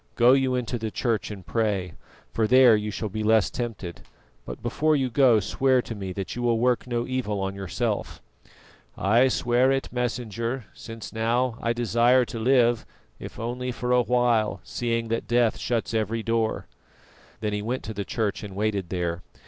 Go 0.15 0.33
you 0.33 0.55
into 0.55 0.79
the 0.79 0.89
church 0.89 1.29
and 1.29 1.45
pray, 1.45 1.93
for 2.33 2.47
there 2.47 2.75
you 2.75 2.89
shall 2.89 3.07
be 3.07 3.21
less 3.21 3.51
tempted; 3.51 4.01
but 4.47 4.63
before 4.63 4.95
you 4.95 5.11
go, 5.11 5.39
swear 5.39 5.79
to 5.83 5.93
me 5.93 6.11
that 6.13 6.35
you 6.35 6.41
will 6.41 6.57
work 6.57 6.87
no 6.87 7.05
evil 7.05 7.39
on 7.39 7.53
yourself." 7.53 8.19
"I 8.97 9.27
swear 9.27 9.71
it, 9.71 9.93
Messenger, 9.93 10.65
since 10.73 11.13
now 11.13 11.59
I 11.61 11.71
desire 11.71 12.25
to 12.25 12.39
live, 12.39 12.83
if 13.19 13.39
only 13.39 13.71
for 13.71 13.91
awhile, 13.91 14.59
seeing 14.63 15.09
that 15.09 15.27
death 15.27 15.59
shuts 15.59 15.93
every 15.93 16.23
door." 16.23 16.65
Then 17.39 17.53
he 17.53 17.61
went 17.61 17.83
to 17.83 17.93
the 17.93 18.03
church 18.03 18.41
and 18.43 18.55
waited 18.55 18.89
there. 18.89 19.21